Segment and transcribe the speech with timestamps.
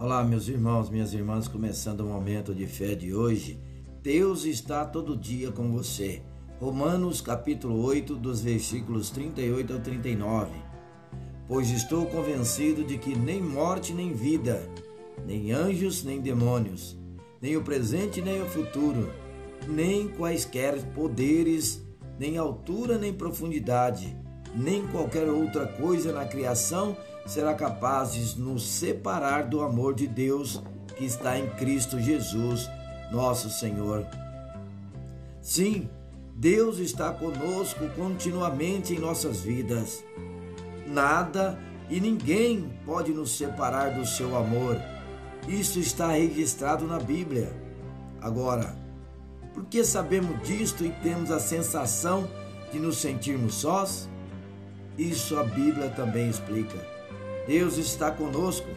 [0.00, 3.58] Olá, meus irmãos, minhas irmãs, começando o momento de fé de hoje.
[4.00, 6.22] Deus está todo dia com você.
[6.60, 10.52] Romanos capítulo 8, dos versículos 38 ao 39.
[11.48, 14.70] Pois estou convencido de que nem morte nem vida,
[15.26, 16.96] nem anjos nem demônios,
[17.42, 19.12] nem o presente nem o futuro,
[19.66, 21.84] nem quaisquer poderes,
[22.20, 24.16] nem altura nem profundidade,
[24.54, 26.96] nem qualquer outra coisa na criação
[27.26, 30.62] será capaz de nos separar do amor de Deus
[30.96, 32.68] que está em Cristo Jesus,
[33.10, 34.06] nosso Senhor.
[35.40, 35.88] Sim,
[36.34, 40.04] Deus está conosco continuamente em nossas vidas.
[40.86, 41.58] Nada
[41.90, 44.76] e ninguém pode nos separar do seu amor.
[45.46, 47.52] Isso está registrado na Bíblia.
[48.20, 48.76] Agora,
[49.54, 52.28] por que sabemos disto e temos a sensação
[52.72, 54.08] de nos sentirmos sós?
[54.98, 56.76] Isso a Bíblia também explica.
[57.46, 58.68] Deus está conosco,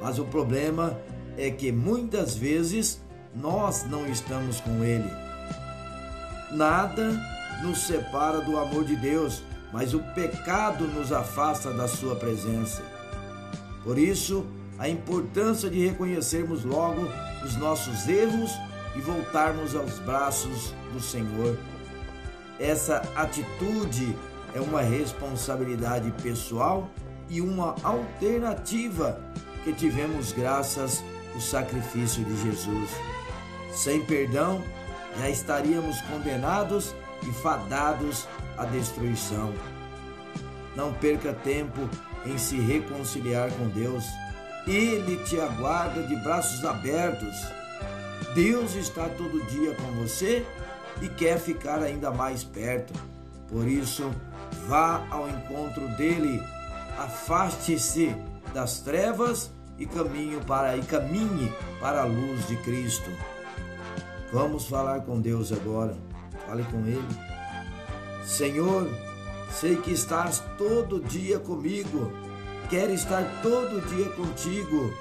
[0.00, 0.98] mas o problema
[1.38, 3.00] é que muitas vezes
[3.34, 5.08] nós não estamos com Ele.
[6.50, 7.12] Nada
[7.62, 12.82] nos separa do amor de Deus, mas o pecado nos afasta da Sua presença.
[13.84, 14.44] Por isso,
[14.78, 17.02] a importância de reconhecermos logo
[17.44, 18.50] os nossos erros
[18.96, 21.56] e voltarmos aos braços do Senhor.
[22.58, 24.16] Essa atitude
[24.54, 26.90] é uma responsabilidade pessoal
[27.28, 29.20] e uma alternativa
[29.64, 31.02] que tivemos graças
[31.34, 32.90] ao sacrifício de Jesus.
[33.72, 34.62] Sem perdão,
[35.18, 39.52] já estaríamos condenados e fadados à destruição.
[40.74, 41.88] Não perca tempo
[42.26, 44.04] em se reconciliar com Deus.
[44.66, 47.34] Ele te aguarda de braços abertos.
[48.34, 50.46] Deus está todo dia com você
[51.00, 52.92] e quer ficar ainda mais perto.
[53.48, 54.10] Por isso,
[54.66, 56.42] vá ao encontro dele
[56.98, 58.14] afaste-se
[58.52, 63.10] das trevas e caminho para e caminhe para a luz de Cristo.
[64.32, 65.96] Vamos falar com Deus agora.
[66.46, 67.02] Fale com ele.
[68.24, 68.88] Senhor,
[69.50, 72.12] sei que estás todo dia comigo.
[72.68, 74.92] Quero estar todo dia contigo.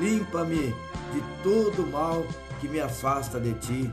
[0.00, 0.74] Limpa-me
[1.12, 2.24] de todo mal
[2.60, 3.92] que me afasta de ti.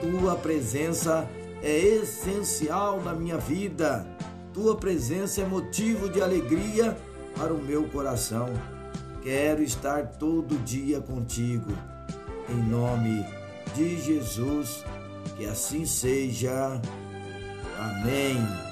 [0.00, 1.28] Tua presença
[1.62, 4.06] é essencial na minha vida.
[4.56, 6.96] Tua presença é motivo de alegria
[7.36, 8.48] para o meu coração.
[9.22, 11.76] Quero estar todo dia contigo.
[12.48, 13.22] Em nome
[13.74, 14.82] de Jesus,
[15.36, 16.80] que assim seja.
[17.78, 18.65] Amém.